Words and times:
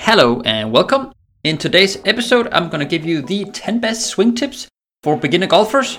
Hello 0.00 0.40
and 0.42 0.72
welcome. 0.72 1.12
In 1.44 1.58
today's 1.58 1.98
episode, 2.04 2.48
I'm 2.52 2.68
going 2.68 2.80
to 2.80 2.86
give 2.86 3.04
you 3.04 3.22
the 3.22 3.44
10 3.44 3.80
best 3.80 4.06
swing 4.06 4.34
tips 4.34 4.68
for 5.02 5.16
beginner 5.16 5.46
golfers. 5.46 5.98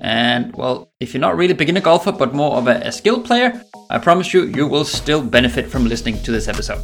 And 0.00 0.54
well, 0.54 0.90
if 1.00 1.14
you're 1.14 1.20
not 1.20 1.36
really 1.36 1.52
a 1.52 1.56
beginner 1.56 1.80
golfer 1.80 2.12
but 2.12 2.34
more 2.34 2.56
of 2.56 2.66
a, 2.66 2.76
a 2.80 2.92
skilled 2.92 3.24
player, 3.24 3.62
I 3.90 3.98
promise 3.98 4.32
you, 4.32 4.44
you 4.44 4.66
will 4.66 4.84
still 4.84 5.22
benefit 5.22 5.68
from 5.68 5.86
listening 5.86 6.22
to 6.22 6.32
this 6.32 6.48
episode. 6.48 6.82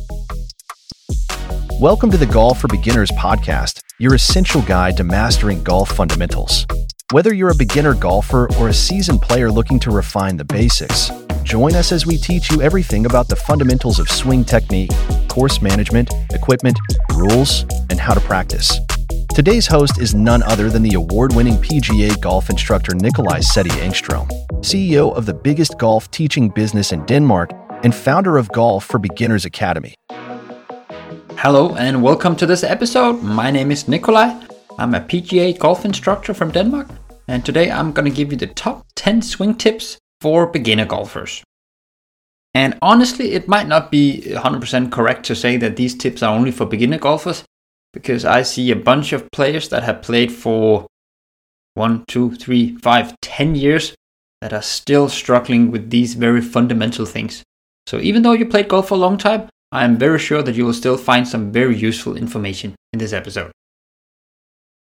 Welcome 1.81 2.11
to 2.11 2.17
the 2.17 2.27
Golf 2.27 2.61
for 2.61 2.69
Beginners 2.69 3.11
podcast, 3.13 3.81
your 3.99 4.15
essential 4.15 4.63
guide 4.63 4.97
to 4.97 5.05
mastering 5.05 5.63
golf 5.63 5.91
fundamentals. 5.91 6.67
Whether 7.13 7.35
you're 7.35 7.51
a 7.51 7.57
beginner 7.57 7.95
golfer 7.95 8.49
or 8.59 8.69
a 8.69 8.75
seasoned 8.75 9.23
player 9.23 9.51
looking 9.51 9.79
to 9.81 9.91
refine 9.91 10.37
the 10.37 10.45
basics, 10.45 11.11
join 11.45 11.75
us 11.75 11.93
as 11.93 12.07
we 12.07 12.17
teach 12.17 12.51
you 12.51 12.63
everything 12.63 13.05
about 13.07 13.29
the 13.29 13.37
fundamentals 13.37 13.99
of 13.99 14.09
swing 14.09 14.45
technique, 14.45 14.91
course 15.29 15.61
management, 15.61 16.11
equipment, 16.33 16.79
rules, 17.15 17.65
and 17.91 18.01
how 18.01 18.15
to 18.15 18.21
practice. 18.21 18.81
Today's 19.35 19.67
host 19.67 19.99
is 19.99 20.15
none 20.15 20.43
other 20.45 20.71
than 20.71 20.83
the 20.83 20.95
award 20.95 21.35
winning 21.35 21.57
PGA 21.57 22.19
golf 22.21 22.49
instructor 22.49 22.95
Nikolai 22.95 23.41
Seti 23.41 23.71
Engstrom, 23.71 24.29
CEO 24.61 25.15
of 25.15 25.27
the 25.27 25.35
biggest 25.35 25.79
golf 25.79 26.11
teaching 26.11 26.49
business 26.49 26.93
in 26.93 27.05
Denmark 27.05 27.51
and 27.83 27.95
founder 27.95 28.39
of 28.39 28.51
Golf 28.53 28.85
for 28.85 28.99
Beginners 28.99 29.45
Academy. 29.45 29.95
Hello 31.37 31.75
and 31.77 32.03
welcome 32.03 32.37
to 32.37 32.47
this 32.47 32.65
episode. 32.65 33.23
My 33.23 33.51
name 33.51 33.71
is 33.71 33.87
Nikolai. 33.87 34.41
I'm 34.79 34.95
a 34.95 35.01
PGA 35.01 35.59
golf 35.59 35.85
instructor 35.85 36.33
from 36.33 36.53
Denmark, 36.53 36.89
and 37.29 37.45
today 37.45 37.71
I'm 37.71 37.93
going 37.93 38.09
to 38.09 38.17
give 38.17 38.33
you 38.33 38.39
the 38.39 38.47
top 38.47 38.87
10 38.95 39.21
swing 39.21 39.55
tips 39.55 39.99
for 40.25 40.47
beginner 40.47 40.87
golfers. 40.87 41.43
And 42.55 42.79
honestly, 42.81 43.33
it 43.33 43.47
might 43.47 43.69
not 43.69 43.91
be 43.91 44.23
100% 44.25 44.91
correct 44.91 45.27
to 45.27 45.37
say 45.37 45.59
that 45.59 45.77
these 45.77 45.95
tips 45.95 46.23
are 46.23 46.35
only 46.35 46.51
for 46.51 46.65
beginner 46.65 46.97
golfers, 46.97 47.45
because 47.93 48.25
I 48.25 48.41
see 48.41 48.71
a 48.71 48.85
bunch 48.91 49.13
of 49.13 49.31
players 49.33 49.69
that 49.69 49.83
have 49.83 50.01
played 50.01 50.33
for 50.33 50.87
one, 51.75 52.07
two, 52.09 52.35
three, 52.37 52.75
five, 52.79 53.15
ten 53.21 53.55
years 53.55 53.95
that 54.41 54.55
are 54.55 54.63
still 54.63 55.11
struggling 55.11 55.71
with 55.71 55.91
these 55.91 56.15
very 56.15 56.41
fundamental 56.41 57.05
things. 57.05 57.43
So 57.87 57.99
even 57.99 58.23
though 58.23 58.33
you 58.33 58.47
played 58.47 58.69
golf 58.69 58.89
for 58.89 58.95
a 58.95 59.05
long 59.07 59.19
time, 59.19 59.51
I 59.73 59.85
am 59.85 59.99
very 59.99 60.19
sure 60.19 60.43
that 60.43 60.55
you 60.55 60.65
will 60.65 60.73
still 60.73 60.97
find 60.97 61.29
some 61.29 61.53
very 61.53 61.77
useful 61.77 62.17
information 62.17 62.75
in 62.95 62.99
this 62.99 63.13
episode. 63.13 63.53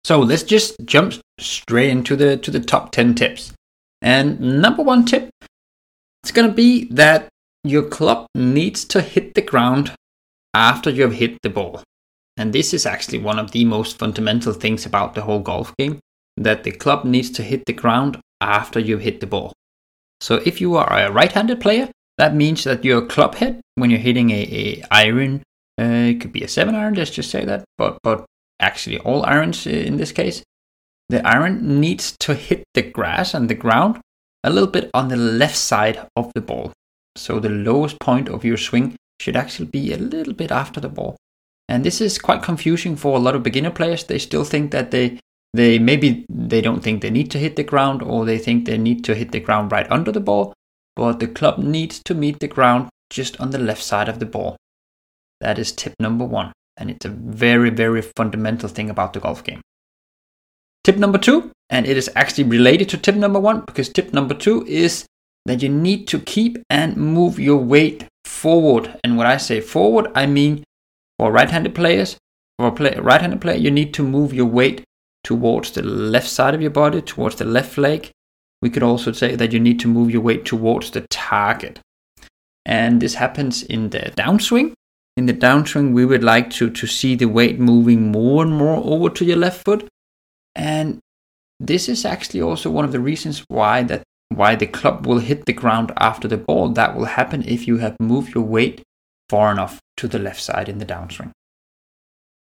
So 0.04 0.20
let's 0.20 0.42
just 0.42 0.76
jump 0.86 1.12
straight 1.38 1.90
into 1.90 2.16
the 2.16 2.38
to 2.38 2.50
the 2.50 2.60
top 2.60 2.92
10 2.92 3.14
tips. 3.14 3.52
And 4.04 4.60
number 4.60 4.82
1 4.82 5.06
tip 5.06 5.30
it's 6.22 6.32
going 6.32 6.48
to 6.48 6.54
be 6.54 6.84
that 6.92 7.28
your 7.64 7.82
club 7.82 8.26
needs 8.34 8.84
to 8.86 9.02
hit 9.02 9.34
the 9.34 9.42
ground 9.42 9.94
after 10.54 10.88
you 10.90 11.02
have 11.02 11.14
hit 11.14 11.38
the 11.42 11.50
ball. 11.50 11.82
And 12.36 12.52
this 12.52 12.72
is 12.72 12.86
actually 12.86 13.18
one 13.18 13.38
of 13.38 13.50
the 13.50 13.64
most 13.64 13.98
fundamental 13.98 14.52
things 14.52 14.86
about 14.86 15.14
the 15.14 15.22
whole 15.22 15.40
golf 15.40 15.74
game 15.76 16.00
that 16.36 16.64
the 16.64 16.70
club 16.70 17.04
needs 17.04 17.30
to 17.30 17.42
hit 17.42 17.64
the 17.66 17.72
ground 17.72 18.20
after 18.40 18.78
you 18.80 18.98
hit 18.98 19.20
the 19.20 19.26
ball. 19.26 19.52
So 20.20 20.40
if 20.44 20.60
you 20.60 20.76
are 20.76 20.90
a 20.90 21.10
right-handed 21.10 21.60
player, 21.60 21.90
that 22.18 22.34
means 22.34 22.64
that 22.64 22.84
your 22.84 23.02
club 23.02 23.34
head 23.36 23.60
when 23.74 23.90
you're 23.90 23.98
hitting 23.98 24.30
a, 24.30 24.42
a 24.42 24.84
iron, 24.90 25.42
uh, 25.80 26.12
it 26.12 26.20
could 26.20 26.32
be 26.32 26.42
a 26.42 26.48
seven 26.48 26.74
iron, 26.74 26.94
let's 26.94 27.10
just 27.10 27.30
say 27.30 27.44
that, 27.44 27.64
but 27.76 27.98
but 28.02 28.24
actually 28.60 28.98
all 29.00 29.26
irons 29.26 29.66
in 29.66 29.96
this 29.96 30.12
case, 30.12 30.42
the 31.08 31.26
iron 31.26 31.80
needs 31.80 32.16
to 32.18 32.34
hit 32.34 32.64
the 32.74 32.82
grass 32.82 33.34
and 33.34 33.48
the 33.48 33.54
ground 33.54 34.00
a 34.42 34.50
little 34.50 34.68
bit 34.68 34.90
on 34.94 35.08
the 35.08 35.16
left 35.16 35.56
side 35.56 36.06
of 36.16 36.32
the 36.34 36.40
ball. 36.40 36.72
So 37.16 37.40
the 37.40 37.48
lowest 37.48 37.98
point 38.00 38.28
of 38.28 38.44
your 38.44 38.56
swing 38.56 38.96
should 39.20 39.36
actually 39.36 39.66
be 39.66 39.92
a 39.92 39.98
little 39.98 40.34
bit 40.34 40.50
after 40.50 40.80
the 40.80 40.88
ball. 40.88 41.16
And 41.68 41.84
this 41.84 42.00
is 42.00 42.18
quite 42.18 42.42
confusing 42.42 42.96
for 42.96 43.16
a 43.16 43.20
lot 43.20 43.34
of 43.34 43.42
beginner 43.42 43.70
players. 43.70 44.04
They 44.04 44.18
still 44.18 44.44
think 44.44 44.70
that 44.72 44.90
they 44.90 45.18
they 45.54 45.78
maybe 45.78 46.26
they 46.28 46.60
don't 46.60 46.82
think 46.82 47.00
they 47.00 47.10
need 47.10 47.30
to 47.30 47.38
hit 47.38 47.54
the 47.54 47.62
ground 47.62 48.02
or 48.02 48.24
they 48.24 48.38
think 48.38 48.64
they 48.64 48.76
need 48.76 49.04
to 49.04 49.14
hit 49.14 49.30
the 49.30 49.40
ground 49.40 49.70
right 49.70 49.90
under 49.90 50.10
the 50.10 50.20
ball, 50.20 50.52
but 50.96 51.20
the 51.20 51.28
club 51.28 51.58
needs 51.58 52.02
to 52.04 52.14
meet 52.14 52.40
the 52.40 52.48
ground 52.48 52.88
just 53.08 53.40
on 53.40 53.50
the 53.50 53.58
left 53.58 53.82
side 53.82 54.08
of 54.08 54.18
the 54.18 54.26
ball. 54.26 54.56
That 55.40 55.58
is 55.58 55.70
tip 55.70 55.94
number 56.00 56.24
1 56.24 56.52
and 56.76 56.90
it's 56.90 57.06
a 57.06 57.08
very, 57.08 57.70
very 57.70 58.02
fundamental 58.02 58.68
thing 58.68 58.90
about 58.90 59.12
the 59.12 59.20
golf 59.20 59.44
game. 59.44 59.60
Tip 60.84 60.96
number 60.98 61.18
two, 61.18 61.50
and 61.70 61.86
it 61.86 61.96
is 61.96 62.10
actually 62.14 62.44
related 62.44 62.88
to 62.90 62.98
tip 62.98 63.14
number 63.14 63.40
one 63.40 63.62
because 63.62 63.88
tip 63.88 64.12
number 64.12 64.34
two 64.34 64.64
is 64.66 65.06
that 65.46 65.62
you 65.62 65.68
need 65.68 66.06
to 66.08 66.20
keep 66.20 66.58
and 66.70 66.96
move 66.96 67.38
your 67.38 67.56
weight 67.56 68.06
forward. 68.24 69.00
And 69.02 69.16
when 69.16 69.26
I 69.26 69.38
say 69.38 69.60
forward, 69.60 70.12
I 70.14 70.26
mean 70.26 70.62
for 71.18 71.32
right 71.32 71.50
handed 71.50 71.74
players, 71.74 72.16
for 72.58 72.68
a 72.68 72.72
play, 72.72 72.94
right 73.00 73.20
handed 73.20 73.40
player, 73.40 73.56
you 73.56 73.70
need 73.70 73.94
to 73.94 74.02
move 74.02 74.32
your 74.32 74.46
weight 74.46 74.84
towards 75.24 75.70
the 75.70 75.82
left 75.82 76.28
side 76.28 76.54
of 76.54 76.60
your 76.60 76.70
body, 76.70 77.00
towards 77.00 77.36
the 77.36 77.44
left 77.44 77.78
leg. 77.78 78.10
We 78.60 78.70
could 78.70 78.82
also 78.82 79.12
say 79.12 79.34
that 79.36 79.52
you 79.52 79.60
need 79.60 79.80
to 79.80 79.88
move 79.88 80.10
your 80.10 80.22
weight 80.22 80.44
towards 80.44 80.90
the 80.90 81.06
target. 81.10 81.80
And 82.66 83.00
this 83.00 83.14
happens 83.14 83.62
in 83.62 83.90
the 83.90 84.12
downswing 84.16 84.74
in 85.16 85.26
the 85.26 85.32
downswing, 85.32 85.92
we 85.92 86.04
would 86.04 86.24
like 86.24 86.50
to, 86.50 86.70
to 86.70 86.86
see 86.86 87.14
the 87.14 87.26
weight 87.26 87.60
moving 87.60 88.10
more 88.10 88.42
and 88.42 88.52
more 88.52 88.82
over 88.84 89.08
to 89.10 89.24
your 89.24 89.36
left 89.36 89.64
foot. 89.64 89.88
And 90.54 90.98
this 91.60 91.88
is 91.88 92.04
actually 92.04 92.42
also 92.42 92.70
one 92.70 92.84
of 92.84 92.92
the 92.92 93.00
reasons 93.00 93.44
why 93.48 93.82
that 93.84 94.02
why 94.28 94.56
the 94.56 94.66
club 94.66 95.06
will 95.06 95.18
hit 95.18 95.46
the 95.46 95.52
ground 95.52 95.92
after 95.98 96.26
the 96.26 96.36
ball. 96.36 96.68
That 96.70 96.96
will 96.96 97.04
happen 97.04 97.44
if 97.46 97.68
you 97.68 97.78
have 97.78 97.96
moved 98.00 98.34
your 98.34 98.44
weight 98.44 98.82
far 99.28 99.52
enough 99.52 99.80
to 99.98 100.08
the 100.08 100.18
left 100.18 100.42
side 100.42 100.68
in 100.68 100.78
the 100.78 100.86
downswing. 100.86 101.30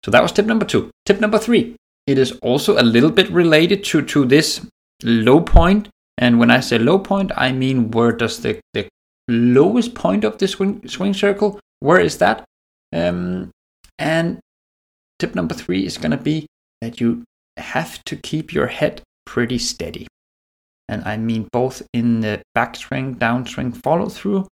So 0.03 0.11
that 0.11 0.21
was 0.21 0.31
tip 0.31 0.45
number 0.45 0.65
two. 0.65 0.91
Tip 1.05 1.19
number 1.19 1.37
three. 1.37 1.75
It 2.05 2.17
is 2.17 2.33
also 2.41 2.79
a 2.79 2.83
little 2.83 3.11
bit 3.11 3.29
related 3.29 3.83
to, 3.85 4.01
to 4.01 4.25
this 4.25 4.65
low 5.03 5.41
point. 5.41 5.89
And 6.17 6.39
when 6.39 6.51
I 6.51 6.61
say 6.61 6.77
low 6.79 6.99
point, 6.99 7.31
I 7.35 7.51
mean 7.51 7.91
where 7.91 8.11
does 8.11 8.41
the, 8.41 8.59
the 8.73 8.87
lowest 9.27 9.93
point 9.93 10.23
of 10.23 10.37
the 10.37 10.47
swing, 10.47 10.87
swing 10.87 11.13
circle, 11.13 11.59
where 11.79 11.99
is 11.99 12.17
that? 12.19 12.43
Um, 12.93 13.51
and 13.99 14.39
tip 15.19 15.35
number 15.35 15.53
three 15.53 15.85
is 15.85 15.97
going 15.97 16.11
to 16.11 16.17
be 16.17 16.47
that 16.81 17.01
you 17.01 17.23
have 17.57 18.03
to 18.05 18.15
keep 18.15 18.53
your 18.53 18.67
head 18.67 19.01
pretty 19.25 19.57
steady. 19.57 20.07
And 20.89 21.03
I 21.03 21.17
mean 21.17 21.47
both 21.51 21.81
in 21.93 22.21
the 22.21 22.41
backswing, 22.55 23.17
downswing, 23.17 23.81
follow 23.83 24.09
through. 24.09 24.47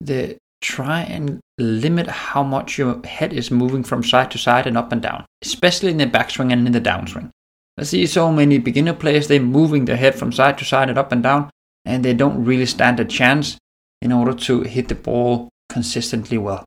The 0.00 0.36
try 0.60 1.02
and 1.02 1.40
limit 1.58 2.06
how 2.06 2.42
much 2.42 2.78
your 2.78 3.04
head 3.04 3.32
is 3.32 3.50
moving 3.50 3.82
from 3.82 4.02
side 4.02 4.30
to 4.30 4.38
side 4.38 4.66
and 4.66 4.78
up 4.78 4.92
and 4.92 5.02
down, 5.02 5.26
especially 5.42 5.90
in 5.90 5.98
the 5.98 6.06
backswing 6.06 6.52
and 6.52 6.66
in 6.66 6.72
the 6.72 6.80
downswing. 6.80 7.30
I 7.76 7.82
see 7.84 8.06
so 8.06 8.30
many 8.30 8.58
beginner 8.58 8.94
players, 8.94 9.28
they're 9.28 9.40
moving 9.40 9.84
their 9.84 9.96
head 9.96 10.14
from 10.14 10.32
side 10.32 10.58
to 10.58 10.64
side 10.64 10.88
and 10.88 10.98
up 10.98 11.10
and 11.10 11.22
down, 11.22 11.50
and 11.84 12.04
they 12.04 12.14
don't 12.14 12.44
really 12.44 12.66
stand 12.66 13.00
a 13.00 13.04
chance 13.04 13.58
in 14.00 14.12
order 14.12 14.34
to 14.34 14.62
hit 14.62 14.88
the 14.88 14.94
ball 14.94 15.48
consistently 15.68 16.38
well. 16.38 16.64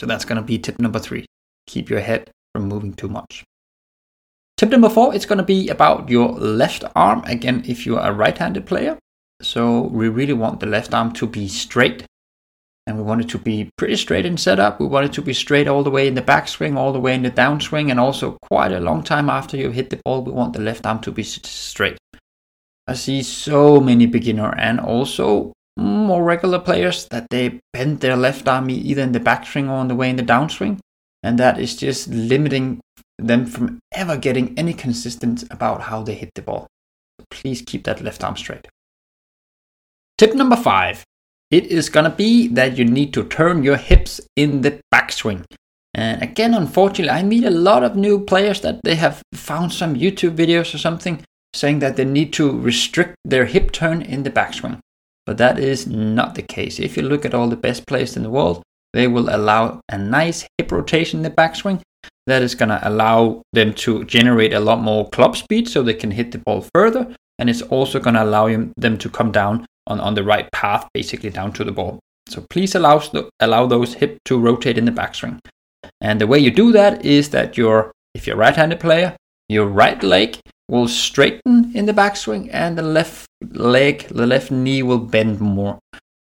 So 0.00 0.06
that's 0.06 0.24
going 0.24 0.36
to 0.36 0.42
be 0.42 0.58
tip 0.58 0.78
number 0.78 0.98
three. 0.98 1.26
Keep 1.66 1.90
your 1.90 2.00
head 2.00 2.30
from 2.54 2.66
moving 2.68 2.94
too 2.94 3.08
much. 3.08 3.44
Tip 4.56 4.70
number 4.70 4.88
four, 4.88 5.14
it's 5.14 5.26
going 5.26 5.38
to 5.38 5.44
be 5.44 5.68
about 5.68 6.08
your 6.08 6.28
left 6.32 6.84
arm. 6.94 7.24
Again, 7.24 7.64
if 7.66 7.86
you 7.86 7.96
are 7.96 8.10
a 8.10 8.14
right 8.14 8.36
handed 8.36 8.66
player. 8.66 8.98
So 9.42 9.80
we 9.80 10.08
really 10.08 10.32
want 10.32 10.60
the 10.60 10.66
left 10.66 10.94
arm 10.94 11.12
to 11.14 11.26
be 11.26 11.48
straight. 11.48 12.04
And 12.86 12.96
we 12.96 13.02
want 13.02 13.22
it 13.22 13.28
to 13.30 13.38
be 13.38 13.70
pretty 13.76 13.96
straight 13.96 14.26
in 14.26 14.36
setup. 14.36 14.78
We 14.78 14.86
want 14.86 15.06
it 15.06 15.12
to 15.14 15.22
be 15.22 15.32
straight 15.32 15.66
all 15.66 15.82
the 15.82 15.90
way 15.90 16.06
in 16.06 16.14
the 16.14 16.22
backswing, 16.22 16.76
all 16.76 16.92
the 16.92 17.00
way 17.00 17.14
in 17.14 17.22
the 17.22 17.30
downswing, 17.30 17.90
and 17.90 17.98
also 17.98 18.36
quite 18.42 18.72
a 18.72 18.80
long 18.80 19.02
time 19.02 19.30
after 19.30 19.56
you've 19.56 19.74
hit 19.74 19.90
the 19.90 20.00
ball, 20.04 20.22
we 20.22 20.32
want 20.32 20.52
the 20.52 20.60
left 20.60 20.84
arm 20.86 21.00
to 21.00 21.10
be 21.10 21.22
straight. 21.22 21.96
I 22.86 22.92
see 22.92 23.22
so 23.22 23.80
many 23.80 24.06
beginner 24.06 24.54
and 24.58 24.78
also 24.78 25.54
more 25.76 26.22
regular 26.22 26.58
players 26.58 27.06
that 27.06 27.26
they 27.30 27.60
bend 27.72 28.00
their 28.00 28.16
left 28.16 28.46
arm 28.46 28.68
either 28.70 29.02
in 29.02 29.12
the 29.12 29.20
backswing 29.20 29.68
or 29.68 29.76
on 29.76 29.88
the 29.88 29.94
way 29.94 30.10
in 30.10 30.16
the 30.16 30.22
downswing, 30.22 30.78
and 31.22 31.38
that 31.38 31.58
is 31.58 31.74
just 31.74 32.08
limiting 32.08 32.80
them 33.18 33.46
from 33.46 33.78
ever 33.92 34.16
getting 34.16 34.56
any 34.58 34.74
consistent 34.74 35.44
about 35.50 35.82
how 35.82 36.02
they 36.02 36.14
hit 36.14 36.30
the 36.34 36.42
ball. 36.42 36.66
Please 37.30 37.62
keep 37.62 37.84
that 37.84 38.00
left 38.00 38.24
arm 38.24 38.36
straight. 38.36 38.66
Tip 40.18 40.34
number 40.34 40.56
five 40.56 41.04
it 41.50 41.66
is 41.66 41.88
gonna 41.88 42.10
be 42.10 42.48
that 42.48 42.76
you 42.76 42.84
need 42.84 43.12
to 43.14 43.24
turn 43.24 43.62
your 43.62 43.76
hips 43.76 44.20
in 44.34 44.62
the 44.62 44.80
backswing. 44.92 45.44
And 45.94 46.20
again, 46.20 46.52
unfortunately, 46.54 47.10
I 47.10 47.22
meet 47.22 47.44
a 47.44 47.50
lot 47.50 47.84
of 47.84 47.94
new 47.94 48.24
players 48.24 48.60
that 48.62 48.80
they 48.82 48.96
have 48.96 49.22
found 49.34 49.72
some 49.72 49.94
YouTube 49.94 50.34
videos 50.36 50.74
or 50.74 50.78
something 50.78 51.22
saying 51.54 51.78
that 51.78 51.94
they 51.96 52.04
need 52.04 52.32
to 52.32 52.50
restrict 52.50 53.14
their 53.24 53.44
hip 53.44 53.70
turn 53.70 54.02
in 54.02 54.24
the 54.24 54.30
backswing. 54.30 54.80
But 55.26 55.38
that 55.38 55.58
is 55.58 55.86
not 55.86 56.34
the 56.34 56.42
case. 56.42 56.80
If 56.80 56.96
you 56.96 57.04
look 57.04 57.24
at 57.24 57.34
all 57.34 57.48
the 57.48 57.56
best 57.56 57.86
players 57.86 58.16
in 58.16 58.24
the 58.24 58.30
world, 58.30 58.62
they 58.92 59.06
will 59.06 59.34
allow 59.34 59.80
a 59.88 59.96
nice 59.96 60.46
hip 60.58 60.72
rotation 60.72 61.20
in 61.20 61.22
the 61.22 61.30
backswing. 61.30 61.80
That 62.26 62.42
is 62.42 62.54
going 62.54 62.70
to 62.70 62.80
allow 62.88 63.42
them 63.52 63.74
to 63.74 64.04
generate 64.04 64.54
a 64.54 64.60
lot 64.60 64.80
more 64.80 65.08
club 65.10 65.36
speed 65.36 65.68
so 65.68 65.82
they 65.82 65.94
can 65.94 66.10
hit 66.10 66.32
the 66.32 66.38
ball 66.38 66.66
further. 66.74 67.14
And 67.38 67.50
it's 67.50 67.62
also 67.62 68.00
going 68.00 68.14
to 68.14 68.22
allow 68.22 68.46
them 68.76 68.96
to 68.98 69.10
come 69.10 69.32
down 69.32 69.66
on, 69.86 70.00
on 70.00 70.14
the 70.14 70.24
right 70.24 70.50
path, 70.52 70.88
basically 70.94 71.30
down 71.30 71.52
to 71.52 71.64
the 71.64 71.72
ball. 71.72 71.98
So 72.28 72.46
please 72.48 72.74
allow, 72.74 73.02
allow 73.40 73.66
those 73.66 73.94
hip 73.94 74.18
to 74.24 74.40
rotate 74.40 74.78
in 74.78 74.86
the 74.86 74.92
backswing. 74.92 75.40
And 76.00 76.20
the 76.20 76.26
way 76.26 76.38
you 76.38 76.50
do 76.50 76.72
that 76.72 77.04
is 77.04 77.30
that 77.30 77.58
your, 77.58 77.92
if 78.14 78.26
you're 78.26 78.36
a 78.36 78.38
right-handed 78.38 78.80
player, 78.80 79.16
your 79.48 79.66
right 79.66 80.02
leg 80.02 80.38
will 80.68 80.88
straighten 80.88 81.72
in 81.74 81.84
the 81.84 81.92
backswing 81.92 82.48
and 82.52 82.78
the 82.78 82.82
left 82.82 83.26
leg, 83.50 84.08
the 84.08 84.26
left 84.26 84.50
knee 84.50 84.82
will 84.82 84.98
bend 84.98 85.40
more. 85.40 85.78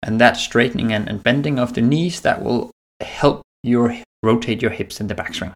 And 0.02 0.20
that 0.20 0.36
straightening 0.36 0.92
and, 0.92 1.08
and 1.08 1.22
bending 1.22 1.58
of 1.58 1.74
the 1.74 1.80
knees, 1.80 2.20
that 2.20 2.42
will 2.42 2.70
help 3.00 3.42
your 3.64 3.96
rotate 4.22 4.62
your 4.62 4.70
hips 4.70 5.00
in 5.00 5.08
the 5.08 5.14
backswing. 5.14 5.52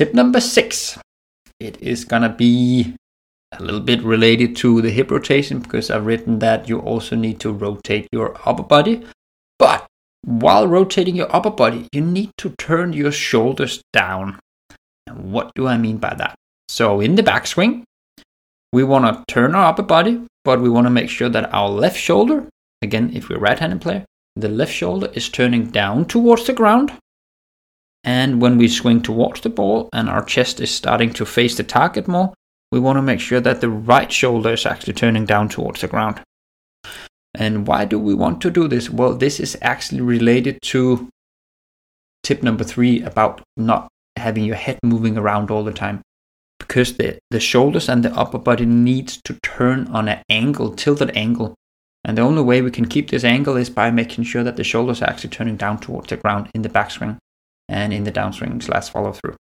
Tip 0.00 0.14
number 0.14 0.40
six. 0.40 0.98
It 1.60 1.76
is 1.82 2.06
gonna 2.06 2.30
be 2.30 2.94
a 3.52 3.62
little 3.62 3.80
bit 3.80 4.02
related 4.02 4.56
to 4.56 4.80
the 4.80 4.88
hip 4.88 5.10
rotation 5.10 5.58
because 5.60 5.90
I've 5.90 6.06
written 6.06 6.38
that 6.38 6.70
you 6.70 6.78
also 6.78 7.14
need 7.16 7.38
to 7.40 7.52
rotate 7.52 8.08
your 8.10 8.34
upper 8.46 8.62
body. 8.62 9.04
But 9.58 9.84
while 10.24 10.66
rotating 10.66 11.16
your 11.16 11.28
upper 11.36 11.50
body, 11.50 11.86
you 11.92 12.00
need 12.00 12.30
to 12.38 12.54
turn 12.56 12.94
your 12.94 13.12
shoulders 13.12 13.82
down. 13.92 14.38
And 15.06 15.32
what 15.32 15.52
do 15.54 15.66
I 15.66 15.76
mean 15.76 15.98
by 15.98 16.14
that? 16.14 16.34
So 16.70 17.02
in 17.02 17.16
the 17.16 17.22
backswing, 17.22 17.82
we 18.72 18.82
want 18.82 19.04
to 19.04 19.22
turn 19.28 19.54
our 19.54 19.66
upper 19.66 19.82
body, 19.82 20.22
but 20.46 20.62
we 20.62 20.70
want 20.70 20.86
to 20.86 20.90
make 20.90 21.10
sure 21.10 21.28
that 21.28 21.52
our 21.52 21.68
left 21.68 21.98
shoulder, 21.98 22.48
again, 22.80 23.10
if 23.12 23.28
we're 23.28 23.38
right-handed 23.38 23.82
player, 23.82 24.06
the 24.34 24.48
left 24.48 24.72
shoulder 24.72 25.10
is 25.12 25.28
turning 25.28 25.66
down 25.66 26.06
towards 26.06 26.46
the 26.46 26.54
ground. 26.54 26.90
And 28.04 28.40
when 28.40 28.56
we 28.56 28.68
swing 28.68 29.02
towards 29.02 29.42
the 29.42 29.50
ball 29.50 29.88
and 29.92 30.08
our 30.08 30.24
chest 30.24 30.60
is 30.60 30.70
starting 30.70 31.12
to 31.14 31.26
face 31.26 31.56
the 31.56 31.62
target 31.62 32.08
more, 32.08 32.32
we 32.72 32.80
want 32.80 32.96
to 32.96 33.02
make 33.02 33.20
sure 33.20 33.40
that 33.40 33.60
the 33.60 33.68
right 33.68 34.10
shoulder 34.10 34.52
is 34.52 34.64
actually 34.64 34.94
turning 34.94 35.26
down 35.26 35.48
towards 35.48 35.80
the 35.80 35.88
ground. 35.88 36.20
And 37.34 37.66
why 37.66 37.84
do 37.84 37.98
we 37.98 38.14
want 38.14 38.40
to 38.42 38.50
do 38.50 38.68
this? 38.68 38.88
Well, 38.88 39.14
this 39.14 39.38
is 39.38 39.56
actually 39.60 40.00
related 40.00 40.60
to 40.62 41.08
tip 42.22 42.42
number 42.42 42.64
three 42.64 43.02
about 43.02 43.42
not 43.56 43.88
having 44.16 44.44
your 44.44 44.56
head 44.56 44.78
moving 44.82 45.16
around 45.16 45.50
all 45.50 45.64
the 45.64 45.72
time. 45.72 46.00
Because 46.58 46.96
the, 46.96 47.18
the 47.30 47.40
shoulders 47.40 47.88
and 47.88 48.04
the 48.04 48.14
upper 48.14 48.38
body 48.38 48.66
needs 48.66 49.20
to 49.24 49.38
turn 49.42 49.86
on 49.88 50.08
an 50.08 50.22
angle, 50.28 50.74
tilted 50.74 51.16
angle. 51.16 51.54
And 52.04 52.16
the 52.16 52.22
only 52.22 52.42
way 52.42 52.62
we 52.62 52.70
can 52.70 52.86
keep 52.86 53.10
this 53.10 53.24
angle 53.24 53.56
is 53.56 53.68
by 53.68 53.90
making 53.90 54.24
sure 54.24 54.42
that 54.42 54.56
the 54.56 54.64
shoulders 54.64 55.02
are 55.02 55.10
actually 55.10 55.30
turning 55.30 55.56
down 55.56 55.78
towards 55.78 56.08
the 56.08 56.16
ground 56.16 56.50
in 56.54 56.62
the 56.62 56.68
backswing 56.68 57.18
and 57.70 57.92
in 57.92 58.04
the 58.04 58.12
downswing 58.12 58.62
slash 58.62 58.90
follow 58.90 59.12
through. 59.12 59.36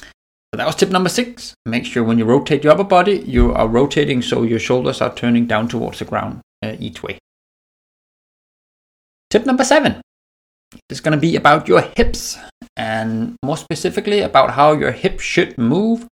So 0.00 0.56
that 0.56 0.66
was 0.66 0.76
tip 0.76 0.88
number 0.88 1.10
six. 1.10 1.52
Make 1.66 1.84
sure 1.84 2.02
when 2.02 2.18
you 2.18 2.24
rotate 2.24 2.64
your 2.64 2.72
upper 2.72 2.84
body, 2.84 3.18
you 3.26 3.52
are 3.52 3.68
rotating 3.68 4.22
so 4.22 4.44
your 4.44 4.58
shoulders 4.58 5.02
are 5.02 5.14
turning 5.14 5.46
down 5.46 5.68
towards 5.68 5.98
the 5.98 6.06
ground 6.06 6.40
uh, 6.64 6.76
each 6.78 7.02
way. 7.02 7.18
Tip 9.28 9.44
number 9.44 9.64
seven 9.64 10.00
is 10.88 11.00
going 11.00 11.12
to 11.12 11.20
be 11.20 11.36
about 11.36 11.68
your 11.68 11.82
hips 11.96 12.38
and 12.76 13.36
more 13.44 13.58
specifically 13.58 14.20
about 14.20 14.52
how 14.52 14.72
your 14.72 14.92
hips 14.92 15.22
should 15.22 15.58
move 15.58 16.06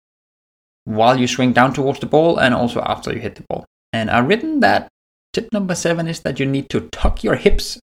while 0.85 1.19
you 1.19 1.27
swing 1.27 1.53
down 1.53 1.73
towards 1.73 1.99
the 1.99 2.05
ball 2.07 2.39
and 2.39 2.55
also 2.55 2.81
after 2.81 3.13
you 3.13 3.19
hit 3.19 3.35
the 3.35 3.43
ball. 3.49 3.65
And 3.91 4.09
I've 4.09 4.27
written 4.27 4.61
that 4.61 4.87
tip 5.31 5.49
number 5.53 5.75
seven 5.75 6.07
is 6.07 6.21
that 6.21 6.39
you 6.39 6.47
need 6.47 6.69
to 6.69 6.89
tuck 6.91 7.23
your 7.23 7.35
hips 7.35 7.79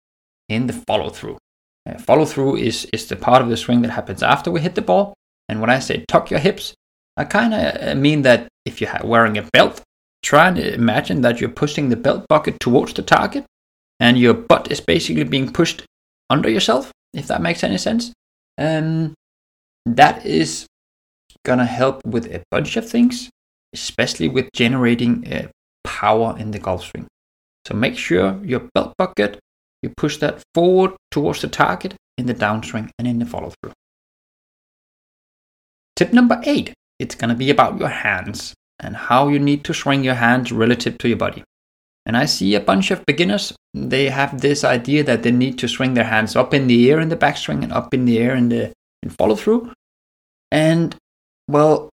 in 0.48 0.68
the 0.68 0.72
follow 0.72 1.10
through. 1.10 1.38
Uh, 1.86 1.98
follow 1.98 2.24
through 2.24 2.56
is, 2.56 2.84
is 2.92 3.06
the 3.06 3.16
part 3.16 3.42
of 3.42 3.48
the 3.48 3.56
swing 3.56 3.82
that 3.82 3.90
happens 3.90 4.22
after 4.22 4.50
we 4.50 4.60
hit 4.60 4.74
the 4.74 4.82
ball 4.82 5.14
and 5.48 5.60
when 5.60 5.70
I 5.70 5.78
say 5.78 6.04
tuck 6.08 6.30
your 6.30 6.40
hips, 6.40 6.74
I 7.16 7.24
kind 7.24 7.54
of 7.54 7.88
uh, 7.88 7.94
mean 7.94 8.22
that 8.22 8.48
if 8.64 8.80
you're 8.80 8.92
wearing 9.04 9.38
a 9.38 9.42
belt, 9.52 9.80
try 10.22 10.48
and 10.48 10.58
imagine 10.58 11.20
that 11.22 11.40
you're 11.40 11.50
pushing 11.50 11.88
the 11.88 11.96
belt 11.96 12.26
bucket 12.28 12.58
towards 12.60 12.92
the 12.94 13.02
target 13.02 13.44
and 14.00 14.18
your 14.18 14.34
butt 14.34 14.70
is 14.70 14.80
basically 14.80 15.24
being 15.24 15.52
pushed 15.52 15.84
under 16.28 16.50
yourself, 16.50 16.92
if 17.14 17.28
that 17.28 17.40
makes 17.40 17.62
any 17.62 17.78
sense. 17.78 18.12
Um, 18.58 19.14
that 19.86 20.26
is 20.26 20.66
going 21.44 21.60
to 21.60 21.64
help 21.64 22.04
with 22.04 22.26
a 22.26 22.42
bunch 22.50 22.76
of 22.76 22.88
things, 22.88 23.30
especially 23.72 24.28
with 24.28 24.48
generating 24.52 25.32
uh, 25.32 25.48
power 25.84 26.36
in 26.38 26.50
the 26.50 26.58
golf 26.58 26.84
swing. 26.84 27.06
So 27.66 27.74
make 27.74 27.96
sure 27.96 28.40
your 28.44 28.68
belt 28.74 28.94
bucket, 28.98 29.38
you 29.82 29.92
push 29.96 30.16
that 30.18 30.42
forward 30.54 30.92
towards 31.10 31.42
the 31.42 31.48
target 31.48 31.94
in 32.18 32.26
the 32.26 32.34
downswing 32.34 32.90
and 32.98 33.06
in 33.06 33.18
the 33.18 33.26
follow 33.26 33.52
through. 33.62 33.72
Tip 35.96 36.12
number 36.12 36.40
eight 36.44 36.72
it's 36.98 37.14
going 37.14 37.28
to 37.28 37.36
be 37.36 37.50
about 37.50 37.78
your 37.78 37.88
hands 37.88 38.54
and 38.80 38.96
how 38.96 39.28
you 39.28 39.38
need 39.38 39.64
to 39.64 39.74
swing 39.74 40.04
your 40.04 40.14
hands 40.14 40.52
relative 40.52 40.98
to 40.98 41.08
your 41.08 41.18
body. 41.18 41.44
And 42.06 42.16
I 42.16 42.24
see 42.24 42.54
a 42.54 42.60
bunch 42.60 42.90
of 42.90 43.04
beginners, 43.04 43.52
they 43.74 44.08
have 44.08 44.40
this 44.40 44.64
idea 44.64 45.02
that 45.04 45.22
they 45.22 45.32
need 45.32 45.58
to 45.58 45.68
swing 45.68 45.94
their 45.94 46.04
hands 46.04 46.36
up 46.36 46.54
in 46.54 46.68
the 46.68 46.90
air 46.90 47.00
in 47.00 47.08
the 47.08 47.16
backswing 47.16 47.62
and 47.62 47.72
up 47.72 47.92
in 47.92 48.04
the 48.04 48.18
air 48.18 48.34
in 48.34 48.48
the 48.48 48.72
in 49.02 49.10
follow 49.10 49.34
through. 49.34 49.72
And 50.52 50.94
well, 51.48 51.90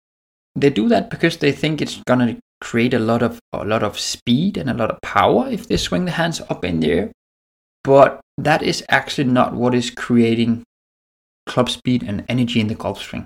they 0.55 0.69
do 0.69 0.87
that 0.89 1.09
because 1.09 1.37
they 1.37 1.51
think 1.51 1.81
it's 1.81 2.01
going 2.07 2.19
to 2.19 2.39
create 2.61 2.93
a 2.93 2.99
lot 2.99 3.23
of 3.23 3.39
a 3.51 3.65
lot 3.65 3.83
of 3.83 3.99
speed 3.99 4.55
and 4.55 4.69
a 4.69 4.73
lot 4.73 4.91
of 4.91 5.01
power 5.01 5.49
if 5.49 5.67
they 5.67 5.77
swing 5.77 6.05
the 6.05 6.11
hands 6.11 6.39
up 6.49 6.63
in 6.63 6.79
the 6.79 6.91
air. 6.91 7.11
But 7.83 8.21
that 8.37 8.63
is 8.63 8.83
actually 8.89 9.25
not 9.25 9.53
what 9.53 9.75
is 9.75 9.89
creating 9.89 10.63
club 11.45 11.69
speed 11.69 12.03
and 12.03 12.23
energy 12.29 12.59
in 12.59 12.67
the 12.67 12.75
golf 12.75 13.01
swing. 13.01 13.25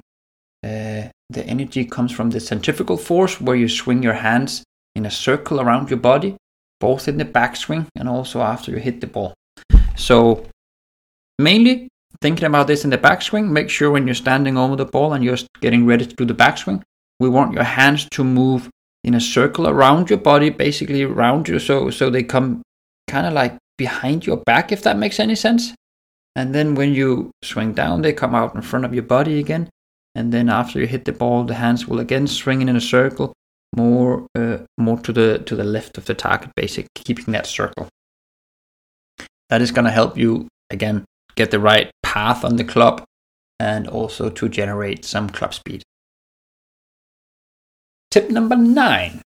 Uh, 0.63 1.09
the 1.30 1.45
energy 1.45 1.86
comes 1.86 2.12
from 2.12 2.31
the 2.31 2.39
centrifugal 2.39 2.98
force 2.98 3.39
where 3.39 3.56
you 3.56 3.69
swing 3.69 4.01
your 4.01 4.13
hands 4.13 4.63
in 4.95 5.06
a 5.06 5.12
circle 5.12 5.62
around 5.62 5.89
your 5.89 6.00
body, 6.00 6.36
both 6.80 7.07
in 7.07 7.18
the 7.18 7.25
backswing 7.25 7.86
and 7.95 8.09
also 8.09 8.42
after 8.42 8.71
you 8.71 8.77
hit 8.77 9.01
the 9.01 9.07
ball. 9.07 9.33
So, 9.95 10.45
mainly 11.38 11.89
thinking 12.21 12.45
about 12.45 12.68
this 12.68 12.83
in 12.83 12.89
the 12.89 12.98
backswing, 12.98 13.50
make 13.50 13.69
sure 13.69 13.92
when 13.92 14.07
you're 14.07 14.15
standing 14.15 14.57
over 14.57 14.75
the 14.75 14.86
ball 14.86 15.13
and 15.13 15.24
you're 15.24 15.38
getting 15.62 15.86
ready 15.86 16.06
to 16.06 16.15
do 16.15 16.25
the 16.25 16.33
backswing, 16.33 16.81
we 17.19 17.30
want 17.30 17.54
your 17.54 17.63
hands 17.63 18.07
to 18.12 18.24
move 18.24 18.69
in 19.04 19.13
a 19.13 19.21
circle 19.21 19.68
around 19.68 20.09
your 20.09 20.19
body, 20.19 20.50
basically 20.50 21.04
around 21.04 21.48
you, 21.48 21.59
so 21.59 21.89
so 21.89 22.09
they 22.09 22.24
come 22.24 22.62
kind 23.07 23.27
of 23.27 23.33
like 23.33 23.57
behind 23.77 24.25
your 24.25 24.38
back, 24.38 24.71
if 24.71 24.83
that 24.83 24.97
makes 24.97 25.19
any 25.19 25.35
sense. 25.35 25.74
And 26.35 26.53
then 26.53 26.75
when 26.75 26.94
you 26.94 27.31
swing 27.44 27.74
down, 27.74 28.01
they 28.01 28.13
come 28.13 28.35
out 28.35 28.53
in 28.56 28.62
front 28.62 28.85
of 28.85 28.94
your 28.94 29.03
body 29.03 29.39
again 29.39 29.69
and 30.18 30.33
then 30.33 30.50
after 30.50 30.79
you 30.79 30.88
hit 30.88 31.06
the 31.06 31.12
ball, 31.12 31.44
the 31.44 31.53
hands 31.53 31.88
will 31.88 32.00
again 32.00 32.25
swing 32.25 32.63
in 32.63 32.75
a 32.75 32.81
circle, 32.81 33.33
more 33.75 34.25
uh, 34.33 34.57
more 34.75 34.97
to 35.01 35.13
the 35.13 35.38
to 35.45 35.56
the 35.56 35.63
left 35.63 36.00
of 36.00 36.06
the 36.06 36.15
target, 36.15 36.50
basically 36.56 36.89
keeping 36.95 37.33
that 37.33 37.45
circle. 37.45 37.88
That 39.50 39.62
is 39.62 39.69
going 39.69 39.85
to 39.85 39.91
help 39.91 40.18
you 40.18 40.47
again 40.71 41.06
get 41.35 41.51
the 41.51 41.59
right 41.59 41.91
path 42.01 42.44
on 42.44 42.56
the 42.56 42.63
club, 42.63 43.03
and 43.59 43.88
also 43.88 44.31
to 44.31 44.49
generate 44.49 45.06
some 45.06 45.30
club 45.30 45.54
speed. 45.54 45.83
Tip 48.09 48.31
number 48.31 48.56
nine. 48.56 49.21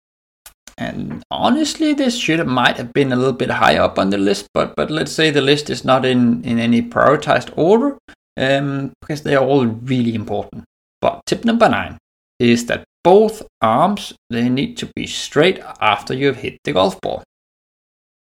And 0.78 1.23
honestly, 1.30 1.95
this 1.95 2.18
should 2.18 2.38
have, 2.38 2.49
might 2.49 2.76
have 2.76 2.92
been 2.92 3.12
a 3.12 3.16
little 3.16 3.33
bit 3.33 3.50
higher 3.50 3.80
up 3.80 3.99
on 3.99 4.11
the 4.11 4.18
list, 4.18 4.49
but 4.52 4.76
but 4.76 4.90
let's 4.90 5.12
say 5.12 5.30
the 5.30 5.40
list 5.40 5.71
is 5.71 5.85
not 5.85 6.04
in, 6.04 6.45
in 6.45 6.59
any 6.59 6.83
prioritized 6.83 7.50
order, 7.56 7.97
um, 8.37 8.92
because 9.00 9.23
they 9.23 9.35
are 9.35 9.45
all 9.45 9.66
really 9.66 10.14
important. 10.14 10.64
But 11.00 11.25
tip 11.26 11.45
number 11.45 11.68
nine 11.68 11.97
is 12.38 12.66
that 12.66 12.85
both 13.02 13.42
arms 13.62 14.12
they 14.28 14.49
need 14.49 14.76
to 14.78 14.90
be 14.95 15.06
straight 15.06 15.61
after 15.80 16.12
you've 16.12 16.38
hit 16.38 16.59
the 16.64 16.73
golf 16.73 17.00
ball. 17.00 17.23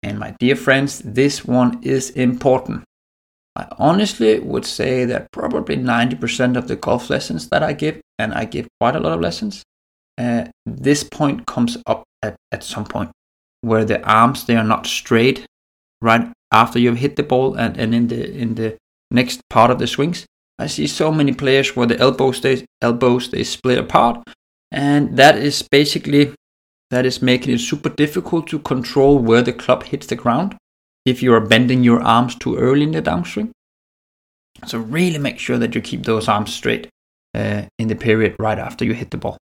And 0.04 0.20
my 0.20 0.36
dear 0.40 0.56
friends, 0.56 1.00
this 1.06 1.46
one 1.46 1.80
is 1.84 2.10
important. 2.10 2.84
I 3.56 3.68
honestly 3.78 4.40
would 4.40 4.66
say 4.66 5.06
that 5.06 5.32
probably 5.32 5.78
90% 5.78 6.58
of 6.58 6.68
the 6.68 6.76
golf 6.76 7.10
lessons 7.10 7.50
that 7.50 7.64
I 7.64 7.74
give, 7.74 8.02
and 8.18 8.34
I 8.34 8.46
give 8.46 8.68
quite 8.80 8.96
a 8.96 9.00
lot 9.00 9.14
of 9.14 9.22
lessons, 9.22 9.64
uh, 10.18 10.46
this 10.66 11.04
point 11.04 11.46
comes 11.46 11.78
up 11.86 12.04
at, 12.22 12.36
at 12.52 12.64
some 12.64 12.86
point 12.86 13.12
where 13.62 13.86
the 13.86 14.02
arms 14.10 14.46
they 14.46 14.56
are 14.56 14.64
not 14.64 14.88
straight 14.88 15.46
right 16.02 16.32
after 16.52 16.80
you've 16.80 16.98
hit 16.98 17.16
the 17.16 17.24
ball 17.24 17.56
and, 17.56 17.78
and 17.78 17.94
in 17.94 18.08
the 18.08 18.32
in 18.34 18.56
the 18.56 18.78
next 19.12 19.42
part 19.50 19.72
of 19.72 19.80
the 19.80 19.88
swings 19.88 20.26
I 20.62 20.68
see 20.68 20.86
so 20.86 21.12
many 21.12 21.34
players 21.34 21.76
where 21.76 21.88
the 21.88 21.98
elbows 21.98 22.40
they 22.40 22.66
elbows 22.84 23.32
they 23.32 23.44
split 23.44 23.80
apart, 23.80 24.24
and 24.72 25.18
that 25.18 25.36
is 25.36 25.64
basically 25.64 26.36
that 26.92 27.04
is 27.04 27.20
making 27.20 27.56
it 27.56 27.62
super 27.62 27.90
difficult 27.90 28.46
to 28.48 28.60
control 28.60 29.18
where 29.18 29.42
the 29.42 29.54
club 29.54 29.84
hits 29.86 30.06
the 30.06 30.16
ground 30.16 30.56
if 31.04 31.24
you 31.24 31.34
are 31.34 31.48
bending 31.54 31.84
your 31.84 32.00
arms 32.04 32.36
too 32.36 32.58
early 32.58 32.84
in 32.84 32.92
the 32.92 33.02
downswing. 33.02 33.50
So 34.68 34.78
really 34.78 35.18
make 35.18 35.40
sure 35.40 35.58
that 35.58 35.74
you 35.74 35.82
keep 35.82 36.04
those 36.04 36.28
arms 36.28 36.54
straight 36.54 36.88
uh, 37.34 37.64
in 37.80 37.88
the 37.88 37.96
period 37.96 38.36
right 38.38 38.60
after 38.60 38.86
you 38.86 38.94
hit 38.94 39.10
the 39.10 39.18
ball. 39.18 39.38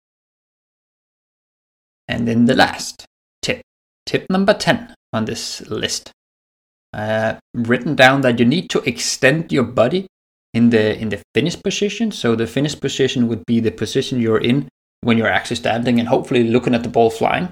And 2.09 2.27
then 2.27 2.45
the 2.47 2.55
last 2.55 3.05
tip, 3.43 3.63
tip 4.05 4.27
number 4.31 4.55
10 4.55 4.95
on 5.13 5.25
this 5.25 5.61
list. 5.69 6.13
Uh, 6.93 7.35
written 7.55 7.95
down 7.95 8.23
that 8.23 8.39
you 8.39 8.45
need 8.45 8.71
to 8.71 8.81
extend 8.89 9.53
your 9.53 9.65
body 9.65 10.07
in 10.55 10.71
the 10.71 10.99
in 10.99 11.11
the 11.11 11.21
finish 11.35 11.61
position. 11.63 12.11
So 12.11 12.35
the 12.35 12.47
finish 12.47 12.79
position 12.81 13.29
would 13.29 13.45
be 13.45 13.61
the 13.61 13.71
position 13.71 14.21
you're 14.21 14.41
in 14.41 14.69
when 15.03 15.19
you're 15.19 15.29
actually 15.29 15.57
standing 15.57 15.99
and 15.99 16.09
hopefully 16.09 16.45
looking 16.45 16.75
at 16.75 16.83
the 16.83 16.89
ball 16.89 17.11
flying. 17.11 17.51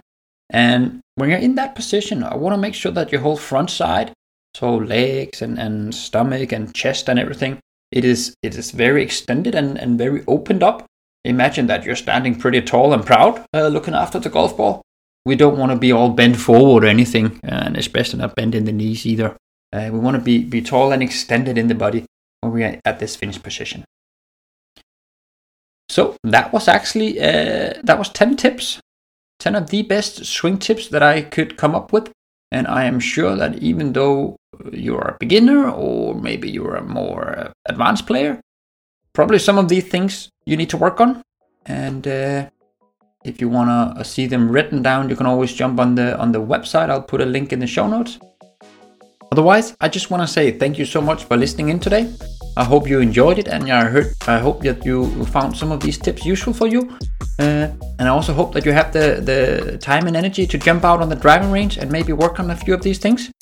And 0.50 1.00
when 1.16 1.28
you're 1.28 1.38
in 1.38 1.56
that 1.56 1.75
position, 1.75 2.23
I 2.23 2.37
want 2.37 2.54
to 2.54 2.61
make 2.61 2.75
sure 2.75 2.92
that 2.92 3.12
your 3.12 3.20
whole 3.20 3.37
front 3.37 3.70
side 3.70 4.12
so 4.54 4.76
legs 4.76 5.42
and, 5.42 5.58
and 5.58 5.94
stomach 5.94 6.52
and 6.52 6.75
chest 6.75 7.08
and 7.08 7.18
everything. 7.18 7.58
It 7.90 8.04
is 8.04 8.34
it 8.42 8.56
is 8.56 8.70
very 8.70 9.02
extended 9.02 9.54
and, 9.54 9.78
and 9.78 9.99
very 9.99 10.25
opened 10.26 10.62
up. 10.62 10.87
Imagine 11.25 11.66
that 11.69 11.85
you're 11.85 11.97
standing 11.97 12.35
pretty 12.35 12.61
tall 12.61 12.93
and 12.93 13.04
proud, 13.04 13.45
uh, 13.54 13.69
looking 13.69 13.95
after 13.95 14.19
the 14.19 14.28
golf 14.28 14.57
ball. 14.57 14.83
We 15.25 15.37
don't 15.37 15.57
want 15.57 15.73
to 15.73 15.78
be 15.78 15.90
all 15.90 16.11
bent 16.11 16.37
forward 16.37 16.85
or 16.85 16.88
anything, 16.88 17.40
and 17.43 17.76
especially 17.76 18.19
not 18.19 18.35
bent 18.35 18.54
in 18.54 18.66
the 18.66 18.73
knees 18.73 19.07
either. 19.07 19.37
Uh, 19.73 19.88
we 19.90 19.99
want 19.99 20.16
to 20.16 20.23
be, 20.23 20.45
be 20.45 20.61
tall 20.61 20.93
and 20.93 21.02
extended 21.02 21.57
in 21.57 21.69
the 21.69 21.75
body 21.75 22.04
when 22.40 22.52
we 22.52 22.62
are 22.62 22.78
at 22.85 22.99
this 22.99 23.16
finish 23.16 23.43
position. 23.43 23.85
So 25.88 26.16
that 26.25 26.52
was 26.52 26.69
actually 26.69 27.21
uh, 27.21 27.75
that 27.83 27.99
was 27.99 28.09
10 28.11 28.37
tips, 28.37 28.81
10 29.38 29.54
of 29.54 29.71
the 29.71 29.83
best 29.83 30.25
swing 30.26 30.59
tips 30.59 30.88
that 30.88 31.02
I 31.02 31.23
could 31.23 31.57
come 31.57 31.75
up 31.75 31.93
with. 31.93 32.11
And 32.50 32.66
I 32.66 32.85
am 32.85 33.00
sure 33.00 33.35
that 33.37 33.59
even 33.59 33.93
though 33.93 34.37
you're 34.73 35.14
a 35.14 35.16
beginner 35.19 35.69
or 35.69 36.14
maybe 36.14 36.50
you're 36.50 36.76
a 36.76 36.85
more 36.85 37.52
advanced 37.66 38.07
player, 38.07 38.40
probably 39.14 39.38
some 39.38 39.56
of 39.56 39.68
these 39.68 39.88
things 39.88 40.30
you 40.44 40.56
need 40.56 40.68
to 40.71 40.76
work 40.76 41.00
on. 41.00 41.23
And 41.66 42.06
uh, 42.06 42.50
if 43.25 43.40
you 43.40 43.49
want 43.49 43.97
to 43.97 44.04
see 44.04 44.26
them 44.26 44.50
written 44.50 44.83
down, 44.83 45.09
you 45.09 45.16
can 45.16 45.26
always 45.26 45.52
jump 45.52 45.80
on 45.80 45.94
the 45.94 46.18
on 46.18 46.33
the 46.33 46.40
website. 46.40 46.90
I'll 46.90 47.09
put 47.12 47.23
a 47.23 47.26
link 47.26 47.52
in 47.52 47.61
the 47.61 47.66
show 47.66 47.87
notes. 47.87 48.18
Otherwise, 49.33 49.75
I 49.80 49.88
just 49.88 50.11
want 50.11 50.23
to 50.23 50.28
say 50.28 50.52
thank 50.52 50.78
you 50.78 50.85
so 50.85 51.00
much 51.00 51.25
for 51.25 51.37
listening 51.37 51.71
in 51.71 51.80
today. 51.80 52.12
I 52.56 52.64
hope 52.64 52.88
you 52.88 53.00
enjoyed 53.00 53.38
it, 53.38 53.49
and 53.49 53.73
I 53.73 53.85
heard 53.85 54.12
I 54.28 54.38
hope 54.38 54.62
that 54.62 54.85
you 54.85 55.25
found 55.26 55.56
some 55.56 55.73
of 55.73 55.80
these 55.80 55.99
tips 55.99 56.25
useful 56.25 56.52
for 56.52 56.68
you. 56.68 56.83
Uh, 57.38 57.66
and 57.99 58.02
I 58.02 58.09
also 58.09 58.33
hope 58.33 58.52
that 58.52 58.64
you 58.64 58.73
have 58.73 58.92
the, 58.92 59.21
the 59.21 59.78
time 59.78 60.06
and 60.06 60.16
energy 60.16 60.47
to 60.47 60.56
jump 60.56 60.85
out 60.85 61.00
on 61.00 61.09
the 61.09 61.16
driving 61.16 61.50
range 61.50 61.78
and 61.78 61.90
maybe 61.90 62.12
work 62.12 62.38
on 62.38 62.50
a 62.50 62.56
few 62.56 62.75
of 62.75 62.83
these 62.83 62.99
things. 62.99 63.33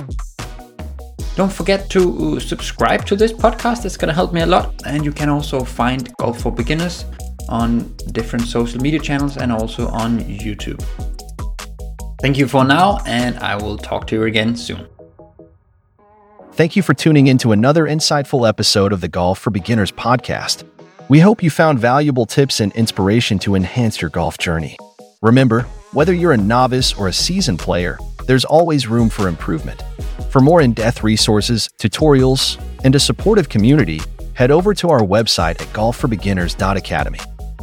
Don't 1.34 1.52
forget 1.52 1.88
to 1.90 2.36
uh, 2.36 2.40
subscribe 2.40 3.06
to 3.06 3.16
this 3.16 3.32
podcast, 3.32 3.86
it's 3.86 3.96
going 3.96 4.08
to 4.08 4.14
help 4.14 4.32
me 4.34 4.42
a 4.42 4.46
lot. 4.46 4.74
And 4.86 5.04
you 5.04 5.12
can 5.12 5.30
also 5.30 5.64
find 5.64 6.14
Golf 6.18 6.42
for 6.42 6.52
Beginners 6.52 7.06
on 7.48 7.94
different 8.12 8.46
social 8.46 8.80
media 8.80 9.00
channels 9.00 9.38
and 9.38 9.50
also 9.50 9.88
on 9.88 10.20
YouTube. 10.20 10.82
Thank 12.20 12.38
you 12.38 12.46
for 12.46 12.64
now, 12.64 12.98
and 13.06 13.38
I 13.38 13.56
will 13.56 13.78
talk 13.78 14.06
to 14.08 14.16
you 14.16 14.24
again 14.24 14.56
soon. 14.56 14.86
Thank 16.52 16.76
you 16.76 16.82
for 16.82 16.92
tuning 16.92 17.28
in 17.28 17.38
to 17.38 17.52
another 17.52 17.86
insightful 17.86 18.46
episode 18.46 18.92
of 18.92 19.00
the 19.00 19.08
Golf 19.08 19.38
for 19.38 19.50
Beginners 19.50 19.90
podcast. 19.90 20.64
We 21.08 21.18
hope 21.18 21.42
you 21.42 21.48
found 21.48 21.78
valuable 21.78 22.26
tips 22.26 22.60
and 22.60 22.72
inspiration 22.72 23.38
to 23.40 23.54
enhance 23.54 24.00
your 24.00 24.10
golf 24.10 24.36
journey. 24.36 24.76
Remember, 25.22 25.62
whether 25.92 26.12
you're 26.12 26.32
a 26.32 26.36
novice 26.36 26.92
or 26.92 27.08
a 27.08 27.12
seasoned 27.12 27.58
player, 27.58 27.98
there's 28.26 28.44
always 28.44 28.86
room 28.86 29.08
for 29.08 29.28
improvement. 29.28 29.82
For 30.30 30.40
more 30.40 30.60
in 30.60 30.72
depth 30.72 31.02
resources, 31.02 31.68
tutorials, 31.78 32.62
and 32.84 32.94
a 32.94 33.00
supportive 33.00 33.48
community, 33.48 34.00
head 34.34 34.50
over 34.50 34.74
to 34.74 34.88
our 34.88 35.00
website 35.00 35.60
at 35.60 35.68
golfforbeginners.academy. 35.72 37.20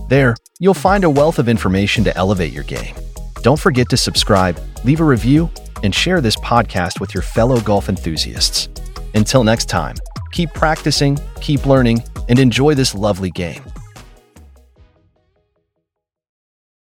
There, 0.08 0.36
you'll 0.60 0.74
find 0.74 1.04
a 1.04 1.10
wealth 1.10 1.40
of 1.40 1.50
information 1.50 2.04
to 2.04 2.16
elevate 2.18 2.54
your 2.54 2.64
game. 2.64 2.96
Don't 3.42 3.60
forget 3.60 3.90
to 3.90 3.98
subscribe, 3.98 4.60
leave 4.84 5.00
a 5.00 5.04
review, 5.06 5.50
and 5.84 5.94
share 5.96 6.22
this 6.22 6.36
podcast 6.38 7.00
with 7.00 7.14
your 7.14 7.24
fellow 7.24 7.60
golf 7.62 7.90
enthusiasts. 7.90 8.70
Until 9.16 9.44
next 9.44 9.70
time, 9.70 9.96
keep 10.32 10.54
practicing, 10.54 11.18
keep 11.42 11.66
learning, 11.66 12.04
and 12.28 12.38
enjoy 12.38 12.76
this 12.76 12.94
lovely 12.94 13.32
game. 13.32 13.64